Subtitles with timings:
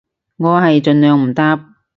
[0.37, 1.75] 我係盡量唔搭